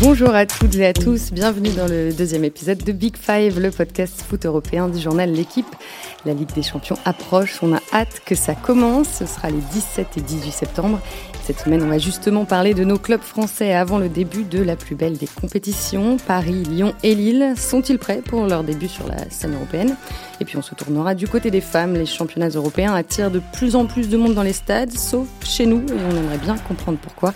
[0.00, 3.72] Bonjour à toutes et à tous, bienvenue dans le deuxième épisode de Big Five, le
[3.72, 5.66] podcast foot européen du journal L'équipe.
[6.24, 10.16] La Ligue des Champions approche, on a hâte que ça commence, ce sera les 17
[10.16, 11.00] et 18 septembre.
[11.42, 14.76] Cette semaine, on va justement parler de nos clubs français avant le début de la
[14.76, 16.16] plus belle des compétitions.
[16.18, 19.96] Paris, Lyon et Lille sont-ils prêts pour leur début sur la scène européenne?
[20.40, 21.94] Et puis on se tournera du côté des femmes.
[21.94, 25.66] Les championnats européens attirent de plus en plus de monde dans les stades, sauf chez
[25.66, 27.34] nous, et on aimerait bien comprendre pourquoi.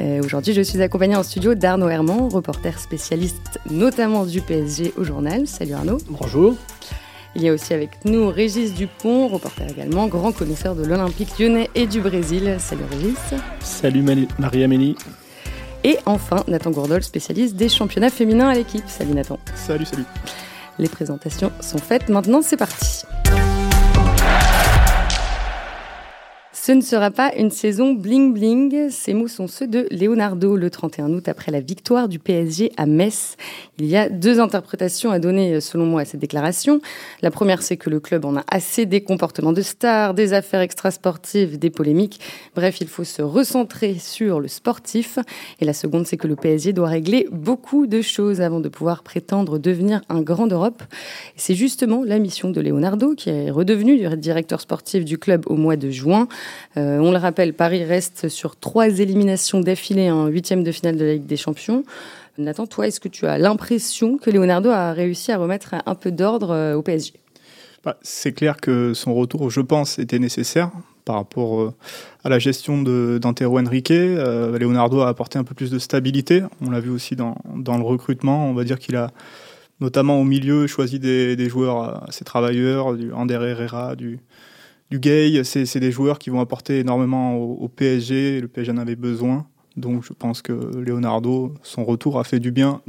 [0.00, 5.04] Euh, aujourd'hui, je suis accompagnée en studio d'Arnaud Herman, reporter spécialiste notamment du PSG au
[5.04, 5.46] journal.
[5.46, 5.98] Salut Arnaud.
[6.08, 6.54] Bonjour.
[7.34, 11.70] Il y a aussi avec nous Régis Dupont, reporter également, grand connaisseur de l'Olympique lyonnais
[11.74, 12.56] et du Brésil.
[12.58, 13.18] Salut Régis.
[13.60, 14.04] Salut
[14.38, 14.96] Marie-Amélie.
[15.84, 18.84] Et enfin, Nathan Gourdol, spécialiste des championnats féminins à l'équipe.
[18.86, 19.38] Salut Nathan.
[19.54, 20.04] Salut, salut.
[20.78, 23.04] Les présentations sont faites, maintenant c'est parti.
[26.64, 28.88] Ce ne sera pas une saison bling-bling.
[28.88, 32.86] Ces mots sont ceux de Leonardo le 31 août après la victoire du PSG à
[32.86, 33.36] Metz.
[33.80, 36.80] Il y a deux interprétations à donner selon moi à cette déclaration.
[37.20, 40.60] La première, c'est que le club en a assez des comportements de stars, des affaires
[40.60, 42.20] extrasportives, des polémiques.
[42.54, 45.18] Bref, il faut se recentrer sur le sportif.
[45.60, 49.02] Et la seconde, c'est que le PSG doit régler beaucoup de choses avant de pouvoir
[49.02, 50.84] prétendre devenir un grand d'Europe.
[51.34, 55.74] C'est justement la mission de Leonardo, qui est redevenu directeur sportif du club au mois
[55.74, 56.28] de juin.
[56.76, 61.04] Euh, on le rappelle, Paris reste sur trois éliminations d'affilée en huitième de finale de
[61.04, 61.84] la Ligue des Champions.
[62.38, 66.10] Nathan, toi, est-ce que tu as l'impression que Leonardo a réussi à remettre un peu
[66.10, 67.12] d'ordre euh, au PSG
[67.84, 70.70] bah, C'est clair que son retour, je pense, était nécessaire
[71.04, 71.74] par rapport euh,
[72.24, 73.90] à la gestion d'Antero Henrique.
[73.90, 76.42] Leonardo a apporté un peu plus de stabilité.
[76.60, 78.48] On l'a vu aussi dans, le recrutement.
[78.48, 79.10] On va dire qu'il a
[79.80, 84.20] notamment au milieu choisi des, joueurs assez travailleurs, du Ander Herrera, du,
[84.92, 88.42] du Gay, c'est des joueurs qui vont apporter énormément au, PSG.
[88.42, 89.46] Le PSG en avait besoin.
[89.78, 92.82] Donc je pense que Leonardo, son retour a fait du bien,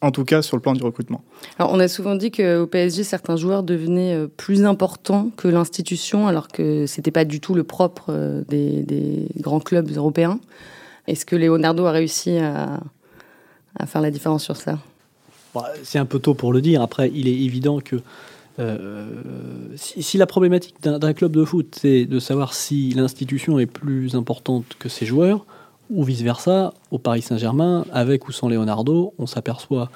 [0.00, 1.24] en tout cas sur le plan du recrutement.
[1.58, 6.28] Alors on a souvent dit qu'au PSG, certains joueurs devenaient euh, plus importants que l'institution,
[6.28, 10.38] alors que ce n'était pas du tout le propre euh, des, grands clubs européens.
[11.08, 12.78] Est-ce que Leonardo a réussi à,
[13.86, 14.78] faire la différence sur ça?
[15.52, 16.80] Bah, C'est un peu tôt pour le dire.
[16.80, 17.96] Après, il est évident que
[18.60, 19.06] euh,
[19.76, 24.64] si, la problématique d'un club de foot, c'est de savoir si l'institution est plus importante
[24.78, 25.46] que ses joueurs,
[25.88, 29.90] ou vice-versa, au Paris Saint-Germain, avec ou sans Leonardo, on s'aperçoit,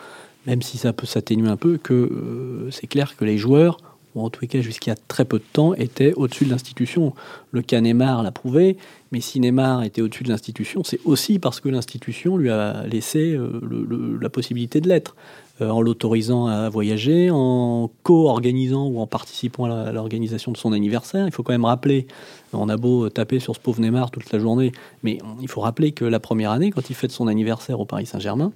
[0.46, 3.78] même si ça peut s'atténuer un peu, que euh, c'est clair que les joueurs,
[4.14, 7.14] ou en tout cas jusqu'à très peu de temps, étaient au-dessus de l'institution.
[7.52, 8.76] Le cas Neymar l'a prouvé,
[9.12, 13.34] mais si Neymar était au-dessus de l'institution, c'est aussi parce que l'institution lui a laissé
[13.34, 15.14] euh, la possibilité de l'être.
[15.60, 21.26] Euh, en l'autorisant à voyager, en co-organisant ou en participant à l'organisation de son anniversaire.
[21.28, 22.08] Il faut quand même rappeler,
[22.52, 24.72] on a beau taper sur ce pauvre Neymar toute la journée,
[25.04, 28.06] mais il faut rappeler que la première année, quand il fête son anniversaire au Paris
[28.06, 28.52] Saint-Germain,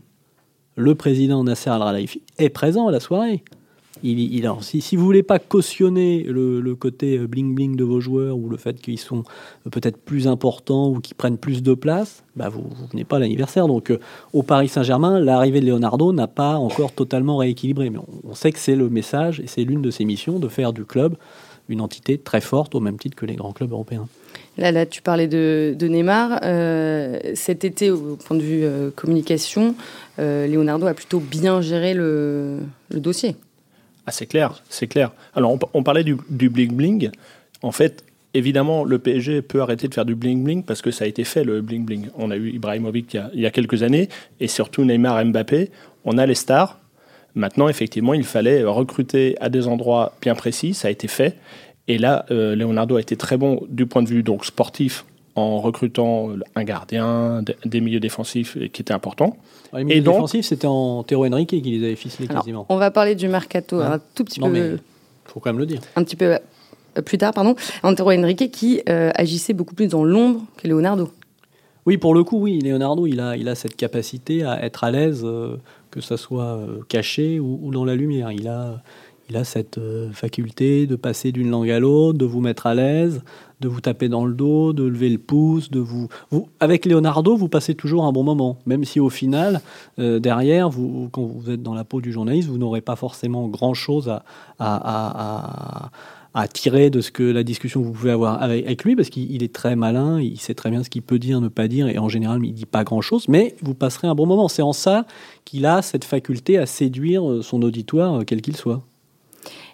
[0.75, 3.45] le président Nasser Al-Khelaifi est présent à la soirée.
[4.61, 8.57] Si, si vous voulez pas cautionner le, côté bling bling de vos joueurs ou le
[8.57, 9.25] fait qu'ils sont
[9.71, 13.19] peut-être plus importants ou qu'ils prennent plus de place, bah vous, vous venez pas à
[13.19, 13.67] l'anniversaire.
[13.67, 13.99] Donc euh,
[14.33, 18.59] au Paris Saint-Germain, l'arrivée de Leonardo n'a pas encore totalement rééquilibré, mais on, sait que
[18.59, 21.17] c'est le message et c'est l'une de ses missions de faire du club
[21.69, 24.09] une entité très forte au même titre que les grands clubs européens.
[24.57, 26.41] Là, tu parlais de, Neymar.
[26.43, 29.75] Euh, cet été, au point de vue euh, communication,
[30.17, 32.61] Leonardo a plutôt bien géré le
[32.91, 33.37] dossier.
[34.09, 35.11] Ah, c'est clair, c'est clair.
[35.35, 37.11] Alors, on, parlait du, bling-bling.
[37.61, 38.03] En fait,
[38.33, 41.45] évidemment, le PSG peut arrêter de faire du bling-bling parce que ça a été fait,
[41.45, 42.09] le bling-bling.
[42.17, 44.09] On a eu Ibrahimovic il y a, quelques années
[44.41, 45.71] et surtout Neymar Mbappé.
[46.07, 46.81] On a les stars.
[47.35, 50.73] Maintenant, effectivement, il fallait recruter à des endroits bien précis.
[50.73, 51.37] Ça a été fait.
[51.87, 55.05] Et là, euh, Leonardo a été très bon du point de vue donc sportif
[55.39, 59.37] en recrutant un gardien, des milieux défensifs qui étaient importants.
[59.73, 62.67] les milieux et donc, défensifs, c'était en Théo Henrique qui les avait ficelés quasiment.
[62.69, 64.79] On va parler du mercato hein un tout petit non, peu.
[65.25, 65.81] faut quand même le dire.
[65.97, 66.37] Un petit peu
[66.99, 67.55] euh, plus tard, pardon.
[67.83, 71.11] Antero Henrique qui euh, agissait beaucoup plus dans l'ombre que Leonardo.
[71.87, 74.91] Oui, pour le coup, oui, Leonardo, il a, il a cette capacité à être à
[74.91, 75.57] l'aise, euh,
[75.91, 78.31] que ça soit caché ou, ou, dans la lumière.
[78.31, 78.83] Il a,
[79.29, 79.81] il a cette
[80.13, 83.23] faculté de passer d'une langue à l'autre, de vous mettre à l'aise,
[83.61, 86.09] de vous taper dans le dos, de lever le pouce, de vous...
[86.61, 89.61] avec Leonardo, vous passez toujours un bon moment, même si au final,
[89.99, 93.49] euh, derrière, vous, quand vous êtes dans la peau du journaliste, vous n'aurez pas forcément
[93.49, 94.13] grand-chose
[94.59, 95.91] à,
[96.53, 99.53] tirer de ce que la discussion que vous pouvez avoir avec, lui, parce qu'il est
[99.53, 102.09] très malin, il sait très bien ce qu'il peut dire, ne pas dire, et en
[102.09, 104.47] général, il dit pas grand-chose, mais vous passerez un bon moment.
[104.47, 105.05] C'est en ça
[105.45, 108.88] qu'il a cette faculté à séduire son auditoire, quel qu'il soit.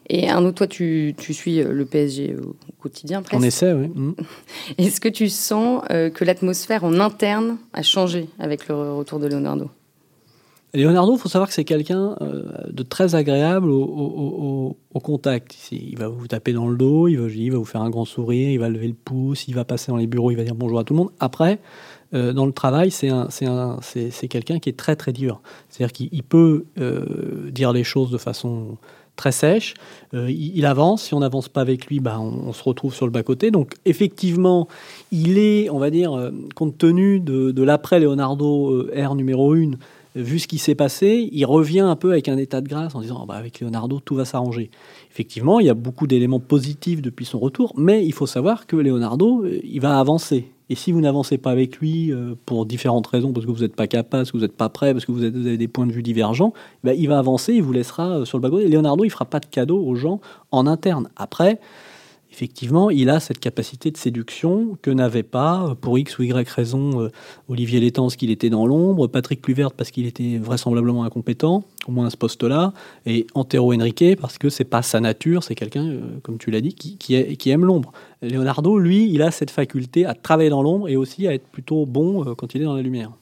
[0.09, 3.41] Et Arnaud, toi, tu, tu suis euh, le PSG au quotidien presque.
[3.41, 3.89] On essaie, oui.
[3.89, 4.12] Mm.
[4.79, 9.27] Est-ce que tu sens euh, que l'atmosphère en interne a changé avec le retour de
[9.27, 9.71] Leonardo?
[10.75, 12.17] Leonardo, il faut savoir que c'est quelqu'un
[12.69, 15.55] de très agréable au, contact.
[15.71, 18.05] Il va vous taper dans le dos, il va, il va vous faire un grand
[18.05, 20.56] sourire, il va lever le pouce, il va passer dans les bureaux, il va dire
[20.56, 21.11] bonjour à tout le monde.
[21.21, 21.61] Après,
[22.15, 23.09] euh, dans le travail, c'est
[24.29, 25.41] quelqu'un qui est très très dur.
[25.69, 28.77] C'est-à-dire qu'il peut euh, dire les choses de façon
[29.17, 29.75] très sèche.
[30.15, 31.05] Euh, il, avance.
[31.05, 33.51] Si on n'avance pas avec lui, bah, on, se retrouve sur le bas-côté.
[33.51, 34.69] Donc, effectivement,
[35.13, 39.73] il est, on va dire, compte tenu de, l'après Leonardo R numéro 1,
[40.17, 43.01] vu ce qui s'est passé, il revient un peu avec un état de grâce en
[43.01, 44.71] disant ah bah, avec Leonardo, tout va s'arranger.
[45.11, 48.77] Effectivement, il y a beaucoup d'éléments positifs depuis son retour, mais il faut savoir que
[48.77, 50.54] Leonardo, il va avancer.
[50.71, 53.77] Et si vous n'avancez pas avec lui euh, pour différentes raisons, parce que vous n'êtes
[53.77, 55.93] pas capable, parce que vous n'êtes pas prêt, parce que vous, avez des points de
[55.93, 59.11] vue divergents, ben, il va avancer, il vous laissera euh, sur le bas Leonardo, il
[59.11, 60.21] fera pas de cadeau aux gens
[60.51, 61.11] en interne.
[61.17, 61.61] Après,
[62.35, 66.49] effectivement, il a cette capacité de séduction que n'avait pas, euh, pour X ou Y
[66.49, 67.11] raison, euh,
[67.49, 71.93] Olivier Létang, parce qu'il était dans l'ombre, Patrick Kluivert, parce qu'il était vraisemblablement incompétent, au
[71.93, 72.73] moins à ce poste-là,
[73.07, 76.61] et Antero Henrique, parce que c'est pas sa nature, c'est quelqu'un, euh, comme tu l'as
[76.61, 77.93] dit, qui, qui, aime l'ombre.
[78.21, 81.87] Leonardo, lui, il a cette faculté à travailler dans l'ombre et aussi à être plutôt
[81.87, 83.13] bon quand il est dans la lumière.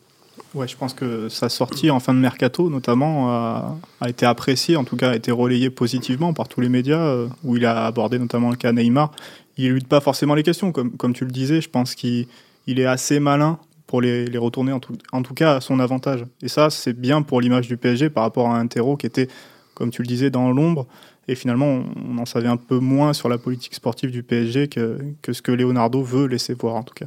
[0.55, 4.85] Ouais, je pense que sa sortie en fin de mercato, notamment, a, été appréciée, en
[4.85, 8.19] tout cas a été relayée positivement par tous les médias, euh, où il a abordé
[8.19, 9.13] notamment le cas Neymar.
[9.57, 11.63] Il élude pas forcément les questions, comme, tu le disais.
[11.63, 12.27] Je pense qu'il
[12.67, 16.25] est assez malin pour les, retourner, en tout, cas à son avantage.
[16.43, 19.29] Et ça, c'est bien pour l'image du PSG par rapport à un terreau qui était,
[19.75, 20.87] comme tu le disais, dans l'ombre.
[21.29, 25.33] Et finalement, on en savait un peu moins sur la politique sportive du PSG que
[25.33, 27.07] ce que Leonardo veut laisser voir, en tout cas.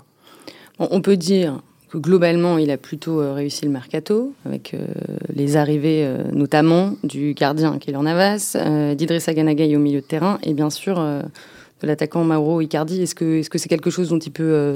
[0.79, 1.61] On peut dire
[1.93, 4.85] globalement, il a plutôt euh, réussi le mercato, avec euh,
[5.33, 8.57] les arrivées euh, notamment du gardien Kélan Navas,
[8.95, 13.01] d'Idrissa Ganagay au milieu de terrain, et bien sûr de l'attaquant Mauro Icardi.
[13.01, 14.75] Est-ce que c'est -ce c'est quelque chose dont il peut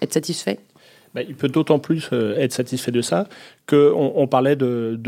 [0.00, 0.58] être satisfait?
[1.14, 3.28] Bah, il peut d'autant plus être satisfait de ça
[3.72, 4.98] on parlait de,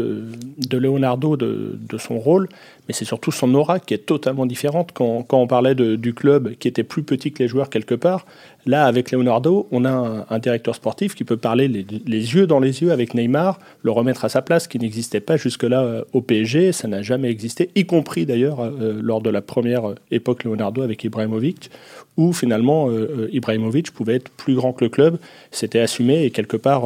[0.70, 2.48] Leonardo, de, son rôle,
[2.88, 4.90] mais c'est surtout son aura qui est totalement différente.
[4.92, 8.24] Quand, on parlait du club qui était plus petit que les joueurs quelque part,
[8.64, 12.82] Là, avec Leonardo, on a un, directeur sportif qui peut parler les, yeux dans les
[12.82, 16.70] yeux avec Neymar, le remettre à sa place, qui n'existait pas jusque-là euh, au PSG.
[16.70, 20.82] Ça n'a jamais existé, y compris d'ailleurs euh, lors de la première euh, époque Leonardo
[20.82, 21.70] avec Ibrahimovic,
[22.16, 22.90] où finalement
[23.32, 25.16] Ibrahimovic pouvait être plus grand que le club.
[25.50, 26.84] C'était assumé et quelque part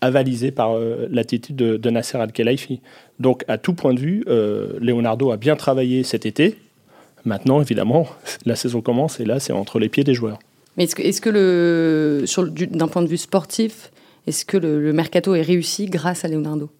[0.00, 0.78] avalisé par
[1.10, 2.80] l'attitude de, de, Nasser Al-Khelaifi.
[3.18, 4.24] Donc, à tout point de vue,
[4.80, 6.56] Leonardo a bien travaillé cet été
[7.24, 8.06] Maintenant, évidemment,
[8.46, 10.38] la saison commence et là, c'est entre les pieds des joueurs.
[10.76, 12.24] Mais est-ce que, est que le,
[12.66, 13.90] d'un point de vue sportif,
[14.26, 16.70] est-ce que le, mercato est réussi grâce à Leonardo?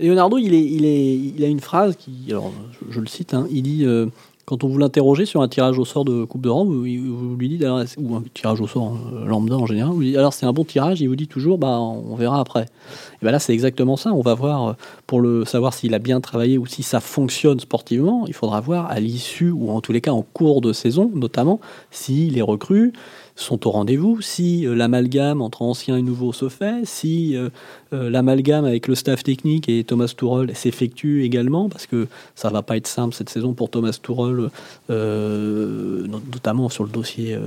[0.00, 2.52] Leonardo, il, est, il, est, il a une phrase qui, alors
[2.88, 4.06] je, le cite, hein, il dit euh,
[4.48, 7.48] quand on vous l'interroge sur un tirage au sort de Coupe d'Europe, vous, vous, lui
[7.50, 7.66] dites,
[7.98, 10.64] ou un tirage au sort euh, lambda en général, vous dites, alors c'est un bon
[10.64, 12.62] tirage, il vous dit toujours, bah, on verra après.
[12.62, 14.14] Et ben là, c'est exactement ça.
[14.14, 14.72] On va voir, euh,
[15.06, 18.90] pour le savoir s'il a bien travaillé ou si ça fonctionne sportivement, il faudra voir
[18.90, 21.60] à l'issue, ou en tous les cas en cours de saison notamment,
[21.90, 22.94] si les recrues,
[23.38, 27.50] sont au rendez-vous, si euh, l'amalgame entre anciens et nouveaux se fait, si euh,
[27.92, 32.62] euh, l'amalgame avec le staff technique et Thomas Tuchel s'effectue également, parce que ça va
[32.62, 34.50] pas être simple cette saison pour Thomas Tuchel,
[34.88, 37.38] notamment sur le dossier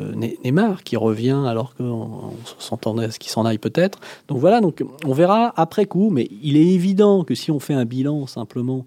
[0.43, 3.99] Neymar, qui revient alors qu'on s'entendait à ce qu'il s'en aille peut-être.
[4.27, 7.73] Donc voilà, donc on verra après coup, mais il est évident que si on fait
[7.73, 8.85] un bilan simplement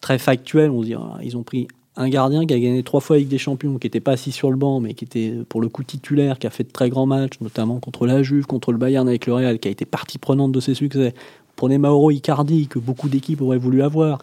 [0.00, 3.00] très factuel, on se dit ah, ils ont pris un gardien qui a gagné trois
[3.00, 5.60] fois avec des champions, qui n'était pas assis sur le banc, mais qui était pour
[5.60, 8.72] le coup titulaire, qui a fait de très grands matchs, notamment contre la Juve, contre
[8.72, 11.14] le Bayern avec le Real, qui a été partie prenante de ses succès.
[11.56, 14.18] Prenez Mauro Icardi, que beaucoup d'équipes auraient voulu avoir.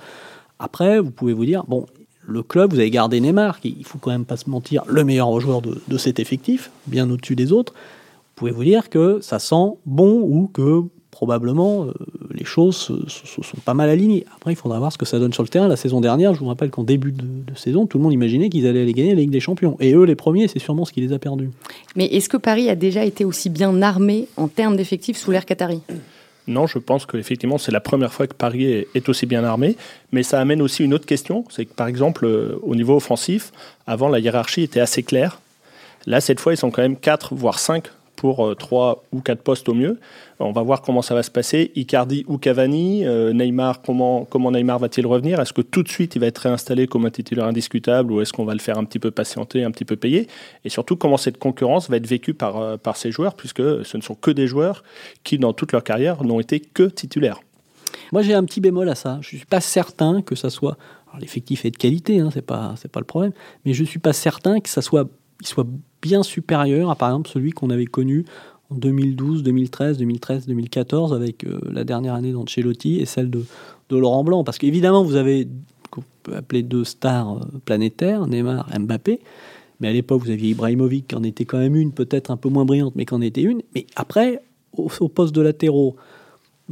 [0.59, 1.87] Après, vous pouvez vous dire, bon,
[2.27, 5.03] le club, vous avez gardé Neymar, qui, il faut quand même pas se mentir, le
[5.03, 7.73] meilleur joueur de, de cet effectif, bien au-dessus des autres.
[7.73, 11.93] Vous pouvez vous dire que ça sent bon ou que probablement, euh,
[12.43, 14.25] les choses se, sont pas mal alignées.
[14.35, 15.69] Après, il faudra voir ce que ça donne sur le terrain.
[15.69, 17.23] La saison dernière, je vous rappelle qu'en début de,
[17.55, 19.77] saison, tout le monde imaginait qu'ils allaient aller gagner la Ligue des Champions.
[19.79, 21.49] Et eux, les premiers, c'est sûrement ce qui les a perdus.
[21.95, 25.45] Mais est-ce que Paris a déjà été aussi bien armé en termes d'effectifs sous l'ère
[25.45, 25.79] Qatari?
[26.47, 29.77] Non, je pense qu'effectivement, c'est la première fois que Paris est, aussi bien armé.
[30.11, 31.45] Mais ça amène aussi une autre question.
[31.49, 33.53] C'est que, par exemple, euh, au niveau offensif,
[33.87, 35.39] avant, la hiérarchie était assez claire.
[36.05, 37.85] Là, cette fois, ils sont quand même 4, voire 5
[38.23, 39.99] pour 3 euh, ou 4 postes au mieux.
[40.39, 41.73] On va voir comment ça va se passer.
[41.75, 45.41] Icardi ou Cavani, euh, Neymar, comment, comment Neymar va-t-il revenir?
[45.41, 48.31] Est-ce que tout de suite il va être réinstallé comme un titulaire indiscutable ou est-ce
[48.31, 50.29] qu'on va le faire un petit peu patienter, un petit peu payer?
[50.63, 53.97] Et surtout, comment cette concurrence va être vécue par, euh, par ces joueurs, puisque ce
[53.97, 54.85] ne sont que des joueurs
[55.25, 57.41] qui, dans toute leur carrière, n'ont été que titulaires.
[58.13, 59.19] Moi, j'ai un petit bémol à ça.
[59.19, 60.77] Je ne suis pas certain que ça soit.
[61.19, 63.33] L'effectif est de qualité, hein, c'est pas, pas le problème.
[63.65, 65.09] Mais je ne suis pas certain que ça soit,
[65.41, 65.67] soit
[66.03, 68.25] bien supérieur à, par exemple, celui qu'on avait connu
[68.69, 73.43] en 2012, 2013, 2013, 2014, avec la dernière année d'Ancelotti et celle de,
[73.89, 74.43] Laurent Blanc.
[74.43, 75.47] Parce qu'évidemment, vous avez
[75.91, 79.19] qu'on peut appeler deux stars planétaires, Neymar, Mbappé.
[79.79, 82.49] Mais à l'époque, vous aviez Ibrahimovic qui en était quand même une, peut-être un peu
[82.49, 83.61] moins brillante, mais qui en était une.
[83.75, 84.41] Mais après,
[84.77, 85.95] au, poste de latéraux,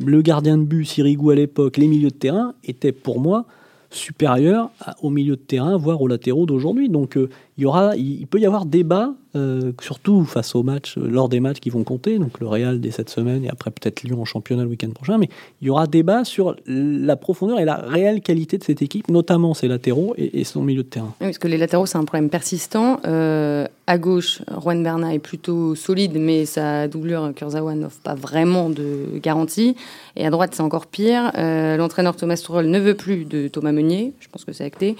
[0.03, 3.45] le gardien de but, Sirigu à l'époque, les milieux de terrain étaient pour moi
[3.89, 4.71] supérieurs
[5.01, 6.89] au milieu de terrain, voire aux latéraux d'aujourd'hui.
[6.89, 10.98] Donc euh, il, y aura, il, peut y avoir débat, euh, surtout face aux matchs,
[10.98, 13.72] euh, lors des matchs qui vont compter, donc le Real dès cette semaine et après
[13.72, 15.29] peut-être Lyon en championnat le week-end prochain, mais
[15.62, 19.53] il y aura débat sur la profondeur et la réelle qualité de cette équipe, notamment
[19.53, 21.13] ses latéraux et, son milieu de terrain.
[21.22, 23.00] Oui, parce que les latéraux, c'est un problème persistant.
[23.03, 29.20] à gauche, Juan Bernat est plutôt solide, mais sa doublure Kurzawa n'offre pas vraiment de
[29.22, 29.75] garantie.
[30.15, 31.31] Et à droite, c'est encore pire.
[31.77, 34.96] L'entraîneur Thomas Tuchel ne veut plus de Thomas Meunier, je pense que c'est acté.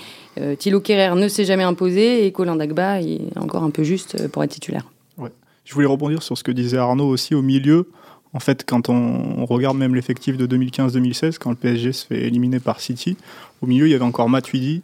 [0.60, 4.43] Thilo Kerrer ne s'est jamais imposé et Colin Dagba est encore un peu juste pour
[4.43, 4.89] être titulaire.
[5.19, 5.29] Ouais.
[5.63, 7.88] Je voulais rebondir sur ce que disait Arnaud aussi au milieu.
[8.33, 12.60] En fait, quand on, regarde même l'effectif de 2015-2016, quand le PSG se fait éliminer
[12.60, 13.15] par City,
[13.62, 14.81] au milieu, il y avait encore Matuidi,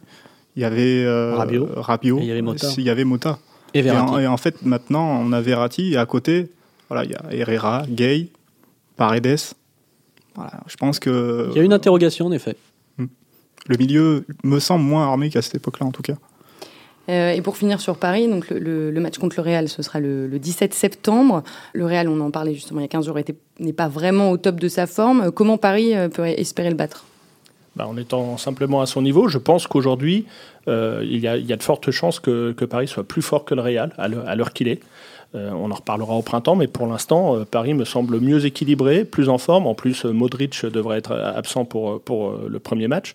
[0.54, 2.68] il y avait euh, Rabiot, il y avait Mota.
[2.78, 3.40] Il y avait Mota.
[3.74, 6.52] Et, et, en, fait, maintenant, on a Verratti, et à côté,
[6.88, 8.28] voilà, il y a Herrera, Gay,
[8.96, 9.56] Paredes.
[10.36, 11.48] Voilà, je pense que...
[11.50, 12.54] Il y a une interrogation, en effet.
[12.98, 13.06] Hmm.
[13.66, 16.14] Le milieu me semble moins armé qu'à cette époque-là, en tout cas.
[17.08, 20.28] Euh, et pour finir sur Paris, donc le, match contre le Real, ce sera le,
[20.28, 21.42] 17 septembre.
[21.72, 23.18] Le Real, on en parlait justement il y a 15 jours,
[23.58, 25.30] n'est pas vraiment au top de sa forme.
[25.32, 27.04] Comment Paris euh, peut espérer le battre?
[27.76, 30.26] Bah, en étant simplement à son niveau, je pense qu'aujourd'hui,
[30.66, 33.92] euh, il, y a de fortes chances que, Paris soit plus fort que le Real
[33.96, 34.80] à l'heure qu'il est.
[35.34, 39.38] on en reparlera au printemps, mais pour l'instant, Paris me semble mieux équilibré, plus en
[39.38, 39.66] forme.
[39.66, 42.02] En plus, Modric devrait être absent pour
[42.48, 43.14] le premier match.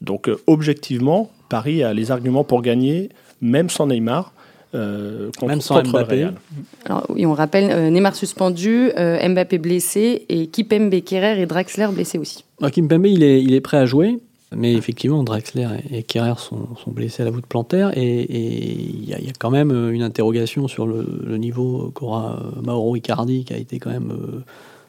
[0.00, 4.32] Donc, objectivement, Paris a les arguments pour gagner même sans Neymar.
[4.74, 6.28] Euh, contre, même sans Mbappé.
[6.84, 11.86] Alors, oui, on rappelle euh, Neymar suspendu, euh, Mbappé blessé et Kipembe, Kerrer et Draxler
[11.92, 12.44] blessés aussi.
[12.60, 14.18] Alors, Kimpembe, il est, il est prêt à jouer,
[14.54, 19.14] mais effectivement, Draxler et Kerrer sont, sont blessés à la voûte plantaire et il y,
[19.14, 23.78] a quand même une interrogation sur le, le niveau qu'aura Mauro Icardi, qui a été
[23.78, 24.12] quand même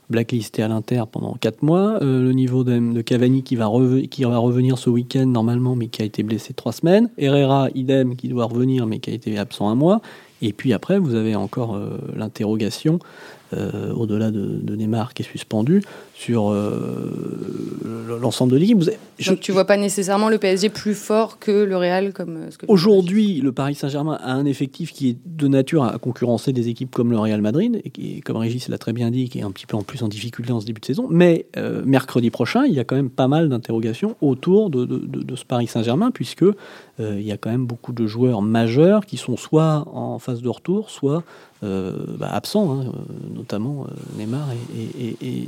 [0.10, 2.02] blacklisté à l'Inter pendant 4 mois.
[2.02, 3.70] Euh, le niveau de, de Cavani qui va,
[4.10, 7.10] qui va revenir ce week-end normalement, mais qui a été blessé 3 semaines.
[7.18, 10.02] Herrera, idem, qui doit revenir, mais qui a été absent un mois.
[10.42, 13.00] Et puis après, vous avez encore euh, l'interrogation
[13.54, 15.82] euh, au-delà de, Neymar qui est suspendu,
[16.18, 18.80] sur euh, l'ensemble de l'équipe.
[19.28, 22.58] Donc tu vois pas nécessairement le PSG plus fort que le Real comme euh, ce
[22.58, 26.70] que Aujourd'hui, le Paris Saint-Germain a un effectif qui est de nature à concurrencer des
[26.70, 29.44] équipes comme le Real Madrid, et qui, comme Régis l'a très bien dit, qui est
[29.44, 31.06] un petit peu en plus en difficulté en ce début de saison.
[31.10, 31.46] Mais
[31.86, 35.68] mercredi prochain, il y a quand même pas mal d'interrogations autour de, de, ce Paris
[35.68, 36.46] Saint-Germain, puisque
[37.00, 40.50] il y a quand même beaucoup de joueurs majeurs qui sont soit en phase de
[40.50, 41.24] retour, soit
[41.64, 45.48] euh, bah, absents, hein, euh, notamment euh, Neymar et,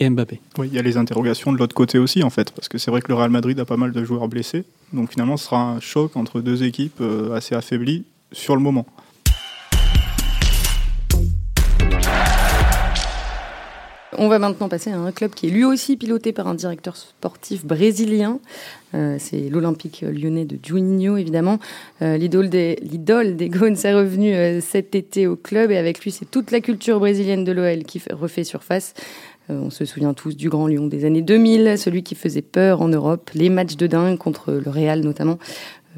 [0.00, 0.40] Mbappé.
[0.58, 2.90] Oui, il y a les interrogations de l'autre côté aussi, en fait, parce que c'est
[2.90, 4.64] vrai que le Real Madrid a pas mal de joueurs blessés.
[4.92, 7.02] Donc finalement, ce sera un choc entre deux équipes
[7.34, 8.86] assez affaiblies sur le moment.
[14.20, 16.96] On va maintenant passer à un club qui est lui aussi piloté par un directeur
[16.96, 18.40] sportif brésilien.
[18.94, 21.60] Euh, c'est l'Olympique lyonnais de Juninho, évidemment.
[22.02, 26.00] Euh, l'idole des, l'idole des Gones est revenu euh, cet été au club et avec
[26.00, 28.94] lui, c'est toute la culture brésilienne de l'OL qui refait surface.
[29.48, 32.88] On se souvient tous du Grand Lyon des années 2000, celui qui faisait peur en
[32.88, 35.38] Europe, les matchs de dingue contre le Real notamment.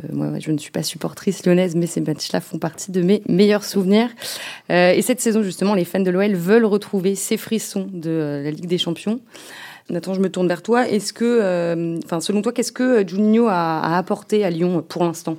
[0.05, 3.23] Euh, moi, je ne suis pas supportrice lyonnaise, mais ces matchs-là font partie de mes
[3.29, 4.09] meilleurs souvenirs.
[4.71, 8.43] Euh, et cette saison, justement, les fans de l'OL veulent retrouver ces frissons de euh,
[8.43, 9.21] la Ligue des Champions.
[9.89, 10.89] Nathan, je me tourne vers toi.
[10.89, 15.37] Est-ce que, selon toi, qu'est-ce que Juninho a, apporté à Lyon pour l'instant?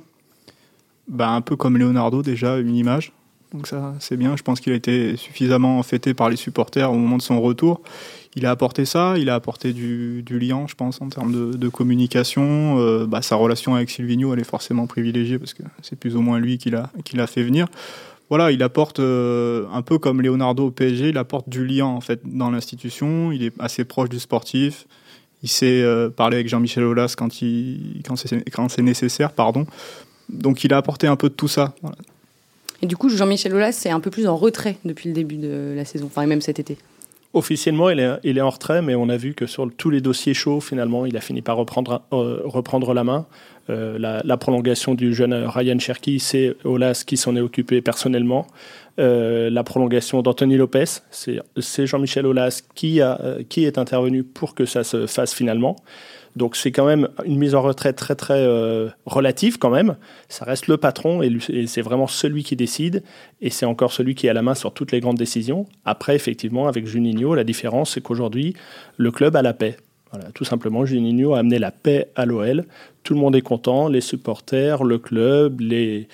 [1.08, 3.14] Bah, Un peu comme Leonardo, déjà, une image.
[3.52, 4.36] Donc ça, c'est bien.
[4.36, 7.82] Je pense qu'il a été suffisamment fêté par les supporters au moment de son retour
[8.34, 12.78] il a apporté ça, il a apporté du, lien, je pense, en termes de, communication.
[12.78, 16.22] Euh, bah, sa relation avec Silvino, elle est forcément privilégiée parce que c'est plus ou
[16.22, 17.66] moins lui qui l'a fait venir.
[18.30, 22.00] Voilà, il apporte euh, un peu comme Leonardo au PSG, il apporte du lien en
[22.00, 23.30] fait dans l'institution.
[23.30, 24.86] Il est assez proche du sportif.
[25.42, 28.16] Il sait euh, parler avec Jean-Michel Aulas quand, quand
[28.68, 29.66] c'est nécessaire, pardon.
[30.30, 31.74] Donc il a apporté un peu de tout ça.
[32.82, 35.72] Et du coup, Jean-Michel Aulas, c'est un peu plus en retrait depuis le début de
[35.74, 36.76] la saison, enfin même cet été.
[37.34, 40.02] Officiellement, il est, il est, en retrait, mais on a vu que sur tous les
[40.02, 43.26] dossiers chauds, finalement, il a fini par reprendre, euh, reprendre la main.
[43.70, 48.46] Euh, la, prolongation du jeune Ryan Cherky, c'est Olas qui s'en est occupé personnellement.
[48.98, 54.66] Euh, la prolongation d'Anthony Lopez, c'est Jean-Michel Olas qui, a, qui est intervenu pour que
[54.66, 55.76] ça se fasse finalement.
[56.36, 59.96] Donc c'est quand même une mise en retraite très très euh, relative quand même.
[60.28, 61.30] Ça reste le patron et,
[61.66, 63.02] c'est vraiment celui qui décide
[63.40, 65.66] et c'est encore celui qui a la main sur toutes les grandes décisions.
[65.84, 68.54] Après effectivement avec Juninho, la différence c'est qu'aujourd'hui
[68.96, 69.76] le club a la paix.
[70.34, 72.66] Tout simplement, Juninho a amené la paix à l'OL.
[73.02, 76.06] Tout le monde est content, les supporters, le club, les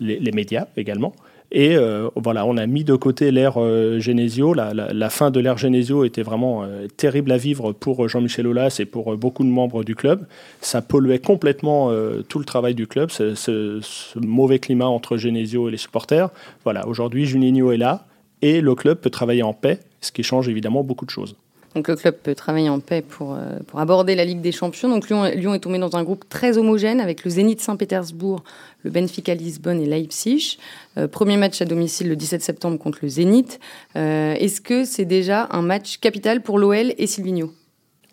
[0.00, 1.14] médias également.
[1.56, 4.54] Et euh, voilà, on a mis de côté l'ère euh, Genesio.
[4.54, 8.84] La, fin de l'ère Genesio était vraiment euh, terrible à vivre pour Jean-Michel Aulas et
[8.84, 10.26] pour beaucoup de membres du club.
[10.60, 11.92] Ça polluait complètement
[12.28, 13.80] tout le travail du club, ce,
[14.18, 16.30] mauvais climat entre Genesio et les supporters.
[16.64, 18.06] Voilà, aujourd'hui, Juninho est là
[18.42, 21.36] et le club peut travailler en paix, ce qui change évidemment beaucoup de choses.
[21.74, 24.88] Donc le club peut travailler en paix pour, euh, pour aborder la Ligue des Champions.
[24.88, 28.44] Donc Lyon, Lyon, est tombé dans un groupe très homogène avec le Zénith Saint-Pétersbourg,
[28.84, 30.58] le Benfica Lisbonne et Leipzig.
[30.98, 33.58] Euh, premier match à domicile le 17 septembre contre le Zénith.
[33.96, 37.52] Euh, est-ce que c'est déjà un match capital pour l'OL et Silvino?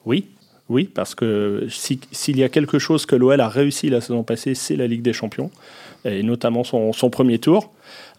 [0.06, 0.30] Oui,
[0.68, 4.56] oui, parce que s'il y a quelque chose que l'OL a réussi la saison passée,
[4.56, 5.52] c'est la Ligue des Champions,
[6.04, 7.72] et notamment son, son premier tour.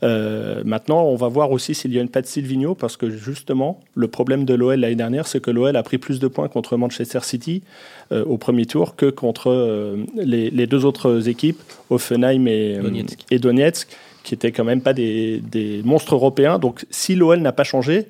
[0.03, 3.81] Euh, maintenant, on va voir aussi s'il y a une patte Silvino, parce que justement,
[3.95, 6.77] le problème de l'OL l'année dernière, c'est que l'OL a pris plus de points contre
[6.77, 7.63] Manchester City
[8.11, 13.21] euh, au premier tour que contre euh, les, deux autres équipes, Offenheim et Donetsk.
[13.31, 13.89] et Donetsk,
[14.25, 16.59] qui étaient quand même pas des, des monstres européens.
[16.59, 18.07] Donc, si l'OL n'a pas changé,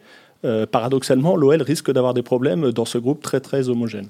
[0.73, 4.09] paradoxalement, l'OL risque d'avoir des problèmes dans ce groupe très très homogène.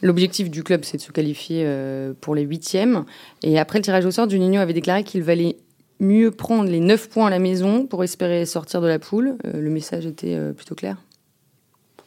[0.00, 1.68] L'objectif du club, c'est de se qualifier
[2.20, 3.04] pour les huitièmes.
[3.42, 5.56] Et après le tirage au sort, Juninho avait déclaré qu'il valait
[6.00, 9.36] mieux prendre les 9 points à la maison pour espérer sortir de la poule.
[9.44, 10.96] Euh, le message était euh, plutôt clair.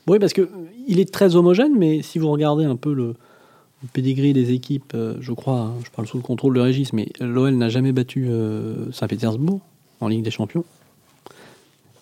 [0.08, 3.15] Oui, parce qu'il est très homogène, mais si vous regardez un peu le,
[3.93, 7.10] pedigree des équipes, euh, je crois, hein, je parle sous le contrôle de Régis, mais
[7.19, 8.27] l'OL n'a jamais battu
[8.91, 9.62] Saint-Pétersbourg
[10.01, 10.65] en Ligue des Champions.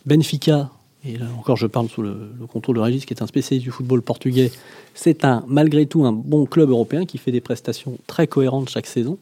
[0.05, 0.71] Benfica,
[1.03, 3.65] et là encore je parle sous le, le, contrôle de Régis, qui est un spécialiste
[3.65, 4.51] du football portugais,
[4.93, 8.87] c'est un, malgré tout un bon club européen qui fait des prestations très cohérentes chaque
[8.87, 9.17] saison.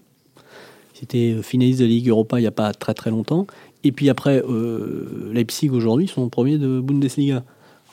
[1.06, 3.46] C'était euh, finaliste de la Ligue Europa il n'y a pas très très longtemps.
[3.84, 7.44] Et puis après, euh, Leipzig aujourd'hui sont premiers de Bundesliga.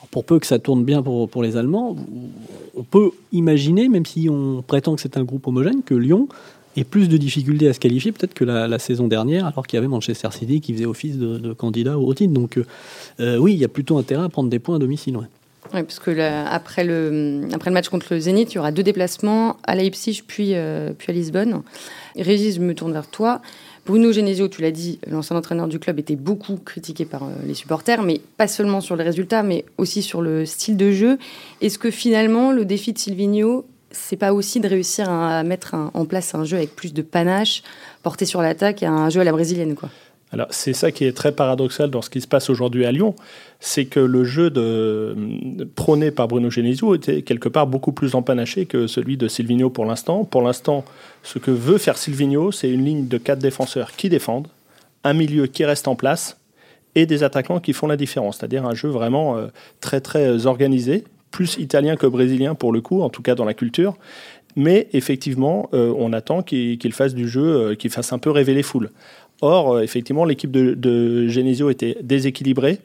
[0.09, 1.95] pour peu que ça tourne bien pour, pour les Allemands,
[2.75, 6.27] on peut imaginer, même si on prétend que c'est un groupe homogène, que Lyon
[6.75, 9.79] ait plus de difficultés à se qualifier peut-être que la, saison dernière, alors qu'il y
[9.79, 12.33] avait Manchester City qui faisait office de, candidat au titre.
[12.33, 12.59] Donc
[13.19, 15.19] euh, oui, il y a plutôt intérêt à prendre des points à domicile.
[15.73, 18.83] Oui, parce que après, le, après le match contre le Zénith, il y aura deux
[18.83, 20.55] déplacements à Leipzig puis,
[20.97, 21.61] puis à Lisbonne.
[22.15, 23.41] Régis, je me tourne vers toi.
[23.85, 27.53] Bruno Genesio, tu l'as dit, l'ancien entraîneur du club était beaucoup critiqué par euh, les
[27.53, 31.17] supporters, mais pas seulement sur les résultats, mais aussi sur le style de jeu.
[31.59, 36.05] Est-ce que finalement, le défi de Silvino, c'est pas aussi de réussir à mettre en
[36.05, 37.61] place un jeu avec plus de panache,
[38.03, 39.89] porté sur l'attaque et un jeu à la brésilienne, quoi?
[40.33, 43.15] Alors c'est ça qui est très paradoxal dans ce qui se passe aujourd'hui à Lyon,
[43.59, 45.15] c'est que le jeu de,
[45.75, 49.85] prôné par Bruno Genesio était quelque part beaucoup plus empanaché que celui de Silvino pour
[49.85, 50.25] l'instant.
[50.25, 50.85] Pour l'instant,
[51.21, 54.47] ce que veut faire Silvino, c'est une ligne de quatre défenseurs qui défendent,
[55.03, 56.37] un milieu qui reste en place
[56.95, 59.47] et des attaquants qui font la différence, c'est-à-dire un jeu vraiment euh,
[59.81, 63.53] très très organisé, plus italien que brésilien pour le coup, en tout cas dans la
[63.53, 63.97] culture.
[64.55, 68.53] Mais effectivement, euh, on attend qu'il fasse du jeu, euh, qu'il fasse un peu rêver
[68.53, 68.91] les foules.
[69.45, 72.79] Or, euh, effectivement, l'équipe de, Genesio était déséquilibrée.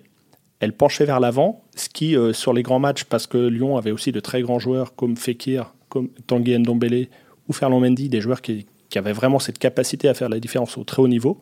[0.58, 3.92] Elle penchait vers l'avant, ce qui, euh, sur les grands matchs, parce que Lyon avait
[3.92, 7.06] aussi de très grands joueurs comme Fekir, comme Tanguy Ndombele
[7.48, 8.66] ou Ferland Mendy, des joueurs qui,
[8.96, 11.38] avaient vraiment cette capacité à faire la différence au très haut niveau.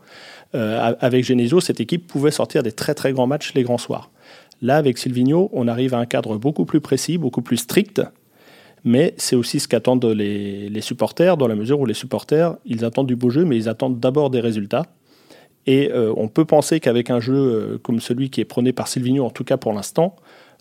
[0.54, 4.10] Euh, avec Genesio, cette équipe pouvait sortir des très très grands matchs les grands soirs.
[4.60, 8.02] Là, avec Silvino, on arrive à un cadre beaucoup plus précis, beaucoup plus strict,
[8.84, 12.84] mais c'est aussi ce qu'attendent les, les, supporters, dans la mesure où les supporters, ils
[12.84, 14.84] attendent du beau jeu, mais ils attendent d'abord des résultats.
[15.66, 18.88] Et euh, on peut penser qu'avec un jeu euh, comme celui qui est prôné par
[18.88, 20.16] Silvino, en tout cas pour l'instant,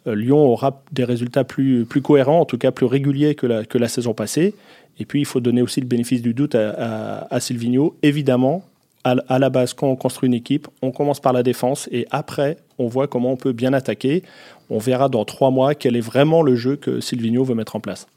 [0.08, 4.14] euh, Lyon aura des résultats plus, cohérents, en tout cas plus réguliers que la, saison
[4.14, 4.56] passée.
[5.00, 7.96] Et puis il faut donner aussi le bénéfice du doute à, à, Silvino.
[8.02, 8.64] Évidemment,
[9.04, 12.58] à, la base, quand on construit une équipe, on commence par la défense et après,
[12.80, 14.24] on voit comment on peut bien attaquer.
[14.72, 17.80] On verra dans trois mois quel est vraiment le jeu que Silvino veut mettre en
[17.80, 18.08] place.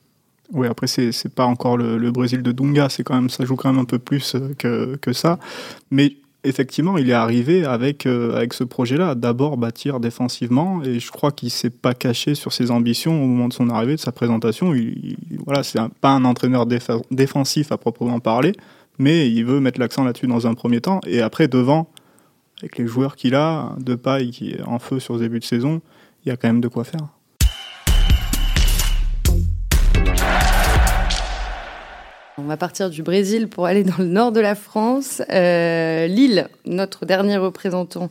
[0.51, 3.71] Oui, après, c'est, c'est pas encore le, Brésil de Dunga, quand même, ça joue quand
[3.71, 5.39] même un peu plus que, que ça.
[5.91, 11.11] Mais effectivement, il est arrivé avec, euh, avec ce projet-là, d'abord bâtir défensivement, et je
[11.11, 14.13] crois qu'il s'est pas caché sur ses ambitions au moment de son arrivée, de sa
[14.13, 14.75] présentation.
[14.75, 16.67] Il, voilà, c'est pas un entraîneur
[17.11, 18.53] défensif à proprement parler,
[18.99, 21.91] mais il veut mettre l'accent là-dessus dans un premier temps, et après devant,
[22.61, 25.45] avec les joueurs qu'il a, de paille qui est en feu sur ce début de
[25.45, 25.81] saison,
[26.25, 27.18] il y a quand même de quoi faire.
[32.49, 35.23] Va partir du Brésil pour aller dans le nord de la France.
[35.31, 38.11] Euh, Lille, notre dernier représentant,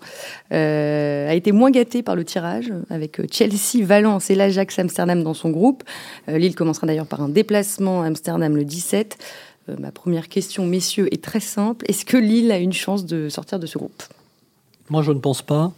[0.54, 5.34] euh, a été moins gâté par le tirage, avec Chelsea, Valence et l'Ajax Amsterdam dans
[5.34, 5.84] son groupe.
[6.30, 9.17] Euh, Lille commencera d'ailleurs par un déplacement à Amsterdam le 17.
[9.69, 11.86] Euh, ma première question, messieurs, est très simple.
[11.89, 14.04] Est-ce que Lille a une chance de sortir de ce groupe?
[14.89, 15.71] Moi, je ne pense pas.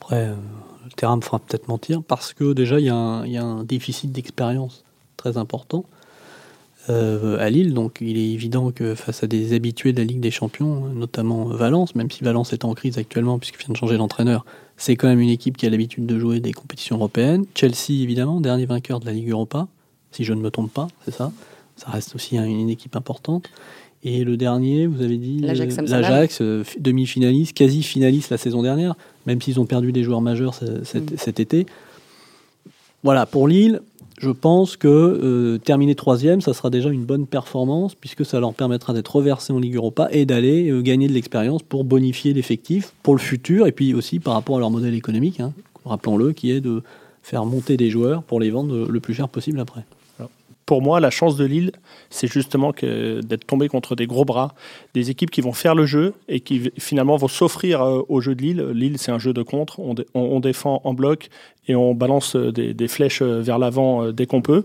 [0.00, 0.34] Après, euh,
[0.84, 4.84] le terrain me fera peut-être mentir, parce que déjà, il y a un déficit d'expérience
[5.16, 5.84] très important
[6.90, 7.74] euh, à Lille.
[7.74, 11.44] Donc, il est évident que face à des habitués de la Ligue des Champions, notamment
[11.44, 14.44] Valence, même si Valence est en crise actuellement, puisqu'il vient de changer d'entraîneur,
[14.76, 17.44] c'est quand même une équipe qui a l'habitude de jouer des compétitions européennes.
[17.54, 19.68] Chelsea, évidemment, dernier vainqueur de la Ligue Europa,
[20.10, 21.30] si je ne me trompe pas, c'est ça.
[21.76, 23.48] Ça reste aussi un- une équipe importante.
[24.04, 28.36] Et le dernier, vous avez dit L'Ajax euh, l'Ajax, euh, fi- demi-finaliste, quasi finaliste la
[28.36, 31.16] saison dernière, même s'ils ont perdu des joueurs majeurs cet, Mm.
[31.16, 31.66] cet été.
[33.02, 33.80] Voilà, pour Lille,
[34.18, 38.54] je pense que euh, terminer troisième, ça sera déjà une bonne performance, puisque ça leur
[38.54, 42.92] permettra d'être reversés en Ligue Europa et d'aller euh, gagner de l'expérience pour bonifier l'effectif
[43.02, 45.52] pour le futur, et puis aussi par rapport à leur modèle économique, hein,
[45.84, 46.82] rappelons-le, qui est de
[47.24, 49.84] faire monter des joueurs pour les vendre le plus cher possible après.
[50.72, 51.72] Pour moi, la chance de Lille,
[52.08, 54.54] c'est justement d'être tombé contre des gros bras,
[54.94, 58.34] des équipes qui vont faire le jeu et qui finalement vont s'offrir euh, au jeu
[58.34, 58.62] de Lille.
[58.72, 59.80] Lille, c'est un jeu de contre.
[59.80, 61.28] On, dé- on- on défend en bloc
[61.68, 64.64] et on balance euh, des, flèches euh, vers l'avant dès qu'on peut.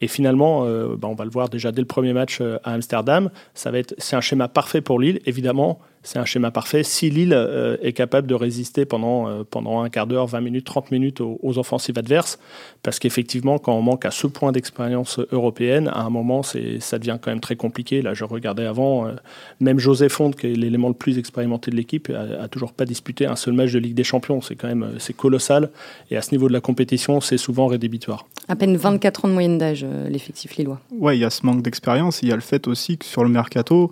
[0.00, 0.64] Et finalement,
[0.96, 3.28] bah, on va le voir déjà dès le premier match à Amsterdam.
[3.52, 5.20] Ça va être, c'est un schéma parfait pour Lille.
[5.26, 9.82] Évidemment, c'est un schéma parfait si Lille euh, est capable de résister pendant, euh, pendant
[9.82, 12.40] un quart d'heure, 20 minutes, 30 minutes aux, aux offensives adverses.
[12.82, 16.98] Parce qu'effectivement, quand on manque à ce point d'expérience européenne, à un moment, c'est, ça
[16.98, 18.02] devient quand même très compliqué.
[18.02, 19.12] Là, je regardais avant, euh,
[19.60, 22.84] même José Fonte, qui est l'élément le plus expérimenté de l'équipe, a, a toujours pas
[22.84, 24.40] disputé un seul match de Ligue des Champions.
[24.40, 25.70] C'est quand même c'est colossal.
[26.10, 28.26] Et à ce niveau de la compétition, c'est souvent rédhibitoire.
[28.48, 30.80] À peine 24 ans de moyenne d'âge, l'effectif lillois.
[30.90, 32.22] Ouais, il y a ce manque d'expérience.
[32.22, 33.90] Il y a le fait aussi que sur le mercato,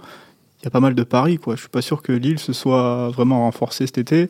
[0.65, 1.39] y a pas mal de paris.
[1.39, 1.57] Quoi.
[1.57, 4.29] Je suis pas sûr que Lille se soit vraiment renforcé cet été.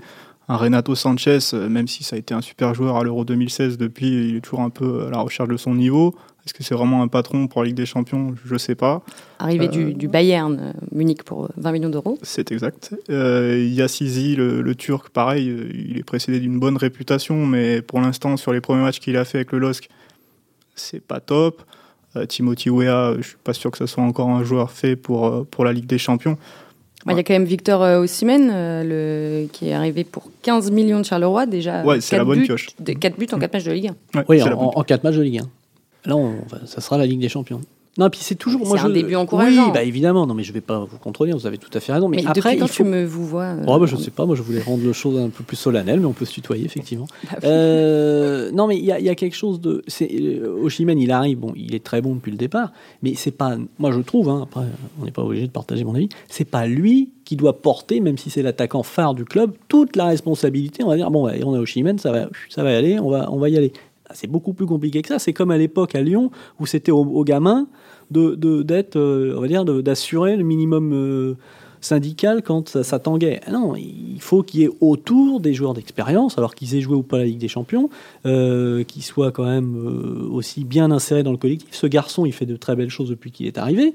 [0.49, 3.79] Un Renato Sanchez, euh, même si ça a été un super joueur à l'Euro 2016,
[3.79, 6.15] depuis, il est toujours un peu à la recherche de son niveau.
[6.45, 8.35] Est-ce que c'est vraiment un patron pour la Ligue des Champions?
[8.45, 9.03] Je sais pas.
[9.39, 12.19] Arrivé Euh, du, du Bayern euh, Munich pour euh, 20 millions d'euros.
[12.23, 12.95] C'est exact.
[13.11, 18.37] Euh, Yassizi, le, le Turc, pareil, il est précédé d'une bonne réputation, mais pour l'instant,
[18.37, 19.89] sur les premiers matchs qu'il a fait avec le LOSC,
[20.75, 21.63] c'est pas top.
[22.17, 25.27] Euh, Timothy Weah, je suis pas sûr que ce soit encore un joueur fait pour,
[25.27, 26.37] euh, pour la Ligue des Champions.
[27.07, 30.29] Bah, Il y a quand même Victor euh, Osimhen, euh, le, qui est arrivé pour
[30.43, 31.83] 15 millions de Charleroi, déjà.
[31.85, 32.69] Ouais, c'est la quatre bonne buts, pioche.
[32.79, 34.19] de- 4 buts en 4 matchs de Ligue 1.
[34.19, 36.09] Ouais, Oui, en, en, 4 matchs de Ligue 1.
[36.11, 36.35] Là, on,
[36.67, 37.61] ça sera la Ligue des Champions.
[37.99, 38.65] Non, puis c'est toujours.
[38.67, 39.67] C'est un je- début encourageant.
[39.67, 40.27] Oui, bah évidemment.
[40.27, 41.37] Non, mais je vais pas vous contredire.
[41.37, 42.09] Vous avez tout à fait raison.
[42.09, 42.75] Mais, Mais, après, depuis quand faut.
[42.75, 44.27] tu me vous vois euh, Oh, bah, je sais pas.
[44.27, 46.65] Moi, je voulais rendre le chose un peu plus solennel, mais on peut se tutoyer,
[46.65, 47.07] effectivement.
[47.25, 47.49] bah oui.
[47.49, 49.83] Euh, non, mais il y, a- il y a quelque chose de.
[50.03, 51.39] euh, Oshimen, il arrive.
[51.41, 52.73] Bon, il est très bon depuis le départ,
[53.03, 53.57] mais c'est pas.
[53.79, 54.29] Moi, je trouve.
[54.29, 54.65] hein, après,
[55.01, 56.09] on n'est pas obligé de partager mon avis.
[56.29, 60.07] C'est pas lui qui doit porter, même si c'est l'attaquant phare du club, toute la
[60.07, 60.83] responsabilité.
[60.85, 62.99] On va dire bon, allez, on a Oshimen, ça va, ça va aller.
[63.01, 63.73] On va, on va y aller.
[64.11, 65.19] Ah, C'est beaucoup plus compliqué que ça.
[65.19, 67.69] C'est comme à l'époque à Lyon où c'était aux, aux gamins
[68.11, 68.37] de
[68.97, 70.93] euh, d'assurer le minimum.
[70.93, 71.35] euh,
[71.83, 73.41] syndical quand ça, tanguait.
[73.47, 76.95] Ah Non, il faut qu'il y ait autour des joueurs d'expérience, alors qu'ils aient joué
[76.95, 77.89] ou pas la Ligue des Champions,
[78.27, 81.71] euh, qu'ils soient quand même aussi bien insérés dans le collectif.
[81.73, 83.95] Ce garçon, il fait de très belles choses depuis qu'il est arrivé,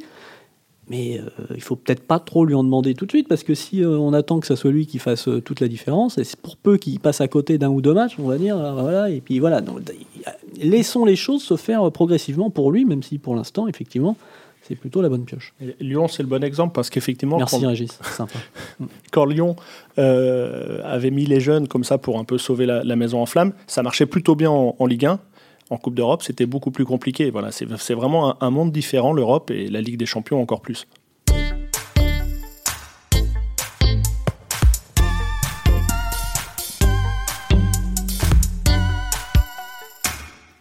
[0.90, 3.56] mais euh, il faut peut-être pas trop lui en demander tout de suite, parce que
[3.56, 6.24] si euh, on attend que ça soit lui qui fasse euh, toute la différence, et
[6.24, 8.74] c'est pour peu qu'il passe à côté d'un ou deux matchs, on va dire, euh,
[8.74, 9.62] voilà, et puis voilà.
[9.62, 9.80] Donc,
[10.62, 14.16] laissons les choses se faire progressivement pour lui, même si pour l'instant, effectivement,
[14.68, 15.54] c'est plutôt la bonne pioche.
[15.80, 18.40] Lyon, c'est le bon exemple parce qu'effectivement, Merci quand, Régis, sympa.
[19.12, 19.56] quand Lyon
[20.00, 23.28] euh, avait mis les jeunes comme ça pour un peu sauver la, la maison en
[23.28, 25.20] flammes, ça marchait plutôt bien en, en Ligue 1.
[25.70, 27.32] En Coupe d'Europe, c'était beaucoup plus compliqué.
[27.32, 30.88] Voilà, c'est vraiment un, un monde différent, l'Europe et la Ligue des Champions encore plus.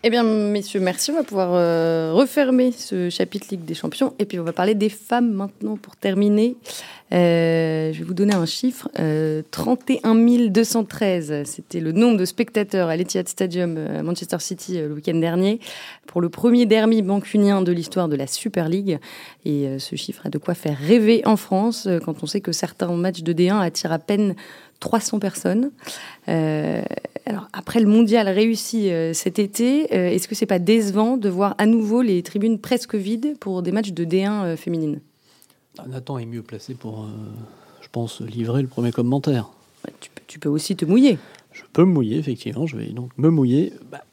[0.06, 1.12] Eh bien, messieurs, merci.
[1.12, 4.12] On va pouvoir euh, refermer ce chapitre Ligue des Champions.
[4.18, 6.58] Et puis, on va parler des femmes maintenant pour terminer.
[7.14, 8.88] Euh, je vais vous donner un chiffre.
[8.98, 10.14] Euh, 31
[10.48, 15.14] 213, c'était le nombre de spectateurs à l'Etihad Stadium euh, à Manchester City le week-end
[15.14, 15.60] dernier
[16.06, 18.98] pour le premier derby mancunien de l'histoire de la Super League.
[19.44, 22.88] Et ce chiffre a de quoi faire rêver en France quand on sait que certains
[22.92, 24.34] matchs de D1 attirent à peine
[24.84, 25.70] 300 personnes.
[26.28, 26.82] Euh,
[27.24, 31.30] alors après le mondial réussi euh, cet été, euh, est-ce que c'est pas décevant de
[31.30, 35.00] voir à nouveau les tribunes presque vides pour des matchs de D1 euh, féminines?
[35.78, 37.08] Ah, Nathan est mieux placé pour,
[37.80, 39.48] je pense, livrer le premier commentaire.
[39.86, 41.18] Ouais, tu, peux, tu peux aussi te mouiller.
[41.50, 43.72] Je peux me mouiller, effectivement, je vais donc me mouiller.
[43.90, 44.04] Bah,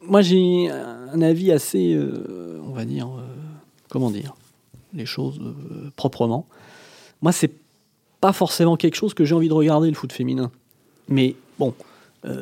[0.00, 1.98] moi, j'ai un avis assez,
[2.66, 3.10] on va dire,
[3.90, 4.34] comment dire,
[4.94, 5.40] les choses
[5.96, 6.46] proprement.
[7.20, 7.50] Moi, c'est
[8.24, 10.50] pas forcément quelque chose que j'ai envie de regarder le foot féminin.
[11.08, 11.74] Mais bon,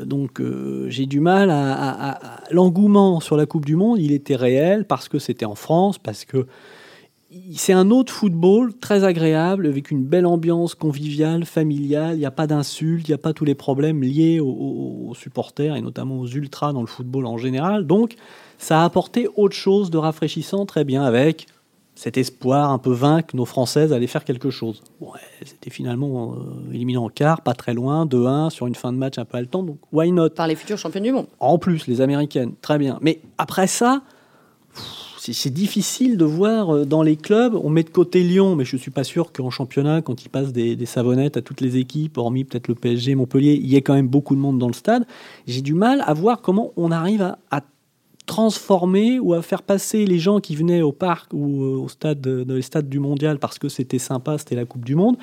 [0.04, 0.40] donc
[0.86, 3.98] j'ai du mal à l'engouement sur la Coupe du Monde.
[3.98, 6.46] Il était réel parce que c'était en France, parce que
[7.56, 12.14] c'est un autre football très agréable, avec une belle ambiance conviviale, familiale.
[12.14, 15.74] Il n'y a pas d'insultes, il n'y a pas tous les problèmes liés aux, supporters
[15.74, 17.88] et notamment aux ultras dans le football en général.
[17.88, 18.14] Donc,
[18.58, 21.46] ça a apporté autre chose de rafraîchissant, très bien, avec
[22.02, 24.82] cet espoir un peu vain que nos Françaises allaient faire quelque chose.
[25.44, 29.18] C'était finalement euh, éliminé en quart, pas très loin, 2-1 sur une fin de match
[29.18, 30.30] un peu haletant, donc why not?
[30.30, 31.26] Par les futurs champions du monde.
[31.38, 32.98] En plus, les Américaines, très bien.
[33.02, 34.02] Mais après ça
[35.30, 37.54] c'est difficile de voir euh, dans les clubs.
[37.54, 40.28] On met de côté Lyon, mais je ne suis pas sûr qu'en championnat, quand ils
[40.28, 43.82] passent des, savonnettes à toutes les équipes, hormis peut-être le PSG, Montpellier, il y ait
[43.82, 45.06] quand même beaucoup de monde dans le stade.
[45.46, 47.62] J'ai du mal à voir comment on arrive à,
[48.26, 52.20] transformer ou à faire passer les gens qui venaient au parc ou euh, au stade,
[52.20, 55.16] dans les stades du mondial parce que c'était sympa, c'était la Coupe du Monde,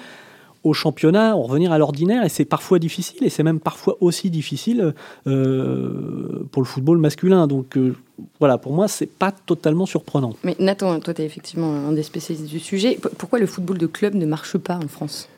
[0.63, 4.29] au championnat, en revenir à l'ordinaire, et c'est parfois difficile, et c'est même parfois aussi
[4.29, 4.93] difficile
[5.25, 7.47] euh, pour le football masculin.
[7.47, 7.95] Donc euh,
[8.39, 10.33] voilà, pour moi, c'est pas totalement surprenant.
[10.43, 12.99] Mais Nathan, toi, tu es effectivement un des spécialistes du sujet.
[13.17, 15.29] Pourquoi le football de club ne marche pas en France?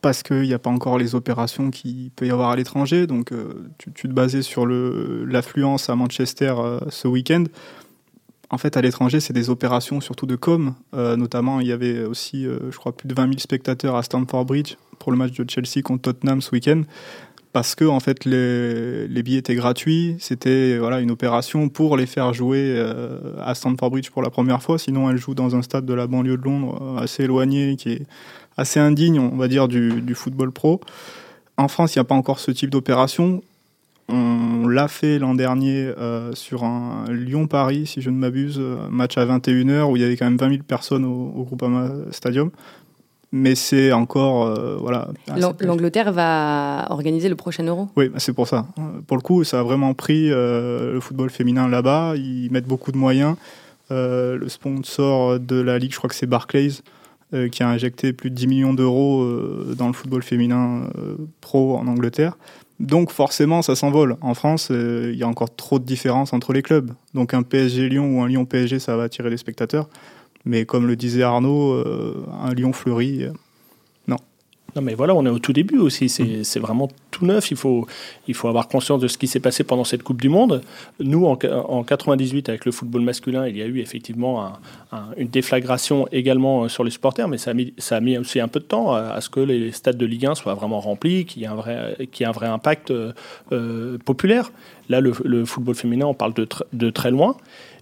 [0.00, 3.06] Parce qu'il n'y a pas encore les opérations qu'il peut y avoir à l'étranger.
[3.06, 6.54] Donc, euh, tu, te basais sur l'affluence à Manchester
[6.88, 7.44] ce week-end
[8.50, 10.74] en fait, à l'étranger, c'est des opérations surtout de com.
[10.94, 14.02] Euh, notamment, il y avait aussi, euh, je crois, plus de 20 000 spectateurs à
[14.02, 16.82] Stamford Bridge pour le match de Chelsea contre Tottenham ce week-end.
[17.52, 20.16] Parce que, en fait, les, billets étaient gratuits.
[20.18, 24.62] C'était voilà, une opération pour les faire jouer euh, à Stamford Bridge pour la première
[24.62, 24.78] fois.
[24.78, 28.06] Sinon, elles jouent dans un stade de la banlieue de Londres assez éloigné, qui est
[28.60, 30.80] assez indigne, on va dire, du, du football pro.
[31.56, 33.42] En France, il n'y a pas encore ce type d'opération.
[34.08, 39.16] On l'a fait l'an dernier euh, sur un Lyon-Paris, si je ne m'abuse, euh, match
[39.16, 42.50] à 21h où il y avait quand même 20 000 personnes au, au Groupama Stadium.
[43.32, 44.46] Mais c'est encore.
[44.46, 45.08] Euh, voilà.
[45.60, 48.66] L'Angleterre va organiser le prochain Euro Oui, bah, c'est pour ça.
[49.06, 52.14] Pour le coup, ça a vraiment pris le football féminin là-bas.
[52.16, 53.36] Ils mettent beaucoup de moyens.
[53.90, 56.72] le sponsor de la ligue, je crois que c'est Barclays,
[57.52, 59.24] qui a injecté plus de 10 millions d'euros
[59.76, 60.90] dans le football féminin
[61.40, 62.36] pro en Angleterre.
[62.80, 64.16] Donc forcément, ça s'envole.
[64.22, 66.92] En France, euh, il y a encore trop de différences entre les clubs.
[67.12, 69.88] Donc un PSG Lyon ou un Lyon PSG, ça va attirer des spectateurs.
[70.46, 73.32] Mais comme le disait Arnaud, euh, un Lyon Fleury, euh,
[74.76, 76.08] non, mais voilà, on est au tout début aussi.
[76.08, 77.50] C'est vraiment tout neuf.
[77.50, 77.86] Il faut,
[78.28, 80.62] il faut avoir conscience de ce qui s'est passé pendant cette Coupe du Monde.
[81.00, 84.52] Nous, en, en 98, avec le football masculin, il y a eu effectivement
[85.16, 88.40] une déflagration également euh, sur les supporters, mais ça a mis, ça a mis aussi
[88.40, 91.24] un peu de temps à, ce que les stades de Ligue 1 soient vraiment remplis,
[91.24, 93.12] qu'il y ait un vrai, qu'il y ait un vrai impact euh,
[93.52, 94.52] euh, populaire.
[94.88, 97.36] Là, le, le, football féminin, on parle de, de très loin.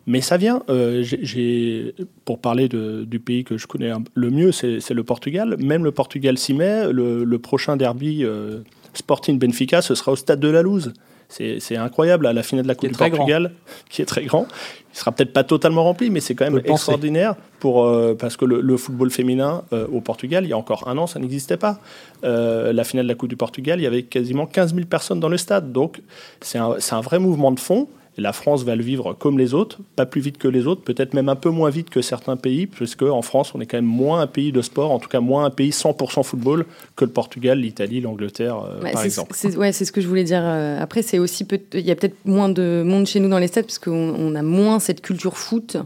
[0.09, 1.95] Mais ça vient, euh, j'ai,
[2.25, 5.57] pour parler du pays que je connais le mieux, c'est, le Portugal.
[5.59, 6.91] Même le Portugal s'y met.
[6.91, 8.61] Le, prochain derby euh,
[8.95, 10.95] Sporting Benfica, ce sera au stade de la Louse.
[11.29, 13.53] C'est, incroyable, à la finale de la Coupe du Portugal,
[13.91, 14.47] qui est très grand.
[14.95, 18.47] Il sera peut-être pas totalement rempli, mais c'est quand même extraordinaire pour, euh, parce que
[18.47, 21.81] le, football féminin au Portugal, il y a encore un an, ça n'existait pas.
[22.23, 25.29] la finale de la Coupe du Portugal, il y avait quasiment 15 000 personnes dans
[25.29, 25.71] le stade.
[25.71, 26.01] Donc
[26.41, 27.89] c'est un, c'est un vrai mouvement de fond
[28.19, 31.15] la France va le vivre comme les autres, pas plus vite que les autres, peut-être
[31.15, 33.85] même un peu moins vite que certains pays, puisque en France, on est quand même
[33.85, 37.13] moins un pays de sport, en tout cas moins un pays 100% football que le
[37.13, 39.33] Portugal, l'Italie, l'Angleterre, euh, par exemple.
[39.35, 40.43] C'est, ouais, c'est ce que je voulais dire.
[40.43, 43.47] Euh, après, c'est aussi il y a peut-être moins de monde chez nous dans les
[43.47, 45.77] stades, parce qu'on on a moins cette culture foot.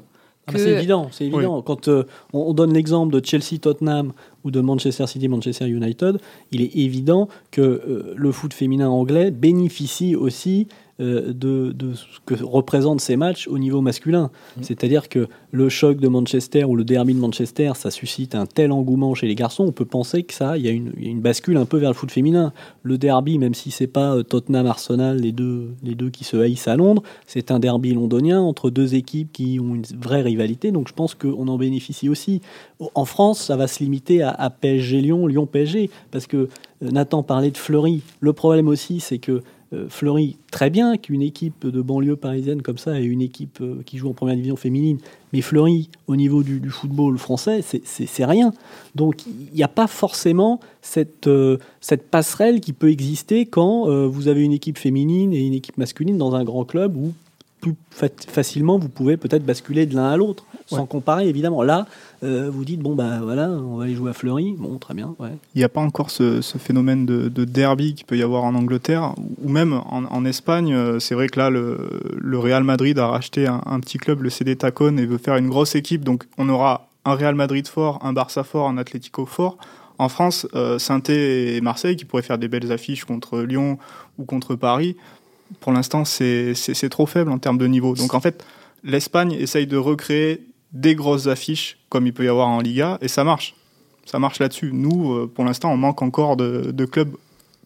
[0.48, 1.62] Ah, c'est évident, c'est évident.
[1.62, 6.18] Quand euh, on, donne l'exemple de Chelsea-Tottenham ou de Manchester City-Manchester United,
[6.50, 10.66] il est évident que le foot féminin anglais bénéficie aussi
[11.00, 14.30] euh, de, ce que représentent ces matchs au niveau masculin.
[14.56, 14.62] Mmh.
[14.62, 18.72] C'est-à-dire que le choc de Manchester ou le derby de Manchester, ça suscite un tel
[18.72, 21.64] engouement chez les garçons, on peut penser que ça, il y, a une bascule un
[21.64, 22.52] peu vers le foot féminin.
[22.82, 26.68] Le derby, même si c'est pas euh, Tottenham-Arsenal, les deux, les deux qui se haïssent
[26.68, 30.88] à Londres, c'est un derby londonien entre deux équipes qui ont une vraie rivalité, donc
[30.88, 32.40] je pense qu'on en bénéficie aussi.
[32.94, 36.36] En France, ça va se limiter à, à PSG-Lyon, Lyon-PSG, parce que
[36.82, 38.02] euh, Nathan parlait de Fleury.
[38.20, 42.78] Le problème aussi, c'est que euh, Fleury, très bien qu'une équipe de banlieue parisienne comme
[42.78, 44.98] ça ait une équipe euh, qui joue en première division féminine,
[45.32, 48.52] mais Fleury, au niveau du, football français, c'est rien.
[48.94, 54.28] Donc il n'y a pas forcément cette, euh, cette passerelle qui peut exister quand vous
[54.28, 57.12] avez une équipe féminine et une équipe masculine dans un grand club où
[57.62, 57.76] plus
[58.26, 61.62] facilement vous pouvez peut-être basculer de l'un à l'autre, sans comparer évidemment.
[61.62, 61.86] Là,
[62.24, 65.14] euh, vous dites bon bah voilà, on va aller jouer à Fleury, bon très bien.
[65.20, 65.30] Ouais.
[65.54, 69.14] Il n'y a pas encore ce, phénomène de, derby qu'il peut y avoir en Angleterre
[69.42, 70.74] ou même en, Espagne.
[70.74, 74.56] Euh, c'est vrai que là le, Real Madrid a racheté un, petit club, le CD
[74.56, 78.12] Tacon, et veut faire une grosse équipe, donc on aura un Real Madrid fort, un
[78.12, 79.56] Barça fort, un Atlético fort.
[79.98, 83.78] En France, euh, saint et Marseille, qui pourraient faire des belles affiches contre Lyon
[84.18, 84.96] ou contre Paris,
[85.60, 87.94] pour l'instant, c'est trop faible en termes de niveau.
[87.94, 88.44] Donc en fait,
[88.84, 93.08] l'Espagne essaye de recréer des grosses affiches comme il peut y avoir en Liga, et
[93.08, 93.54] ça marche.
[94.06, 94.70] Ça marche là-dessus.
[94.72, 97.14] Nous, euh, pour l'instant, on manque encore de, de clubs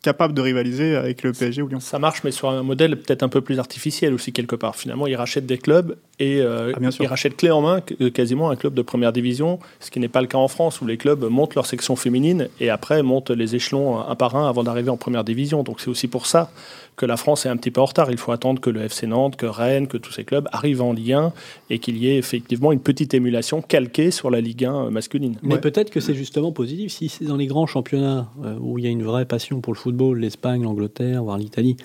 [0.06, 1.80] capable de rivaliser avec le PSG ou Lyon.
[1.80, 4.76] Ça marche, mais sur un modèle peut-être un peu plus artificiel aussi quelque part.
[4.76, 8.50] Finalement, ils rachètent des clubs et euh, ah, ils rachètent clé en main euh, quasiment
[8.50, 10.96] un club de première division, ce qui n'est pas le cas en France où les
[10.96, 14.90] clubs montent leur section féminine et après montent les échelons un par un avant d'arriver
[14.90, 15.64] en première division.
[15.64, 16.52] Donc c'est aussi pour ça
[16.96, 18.10] que la France est un petit peu en retard.
[18.10, 20.92] Il faut attendre que le FC Nantes, que Rennes, que tous ces clubs arrivent en
[20.92, 21.32] Ligue 1
[21.70, 25.36] et qu'il y ait effectivement une petite émulation calquée sur la Ligue 1 masculine.
[25.42, 28.84] Mais peut-être que c'est justement positif si c'est dans les grands championnats euh, où il
[28.84, 31.76] y a une vraie passion pour le football, l'Espagne, l'Angleterre, voire l'Italie,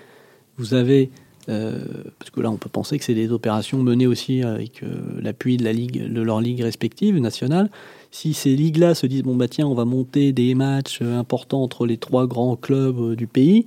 [0.58, 1.10] vous avez
[1.50, 1.80] euh,
[2.20, 5.58] parce que là, on peut penser que c'est des opérations menées aussi avec euh, l'appui
[5.58, 7.70] de, la ligue, de leur ligue respective nationale.
[8.12, 11.86] Si ces ligues-là se disent bon bah tiens, on va monter des matchs importants entre
[11.86, 13.66] les trois grands clubs du pays,